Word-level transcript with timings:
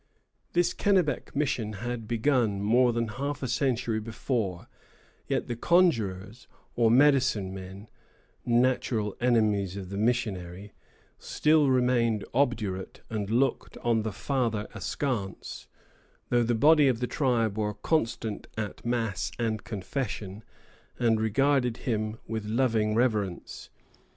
This 0.53 0.73
Kennebec 0.73 1.35
mission 1.35 1.73
had 1.73 2.07
been 2.07 2.17
begun 2.17 2.59
more 2.63 2.91
than 2.91 3.07
half 3.07 3.43
a 3.43 3.47
century 3.47 3.99
before; 3.99 4.67
yet 5.27 5.45
the 5.45 5.55
conjurers, 5.55 6.47
or 6.75 6.89
"medicine 6.89 7.53
men," 7.53 7.87
natural 8.43 9.15
enemies 9.21 9.77
of 9.77 9.91
the 9.91 9.99
missionary, 9.99 10.73
still 11.19 11.69
remained 11.69 12.25
obdurate 12.33 13.01
and 13.11 13.29
looked 13.29 13.77
on 13.83 14.01
the 14.01 14.11
father 14.11 14.67
askance, 14.73 15.67
though 16.29 16.41
the 16.41 16.55
body 16.55 16.87
of 16.87 16.99
the 16.99 17.05
tribe 17.05 17.55
were 17.55 17.75
constant 17.75 18.47
at 18.57 18.83
mass 18.83 19.31
and 19.37 19.63
confession, 19.63 20.43
and 20.97 21.21
regarded 21.21 21.77
him 21.77 22.17
with 22.27 22.45
loving 22.45 22.95
reverence. 22.95 23.69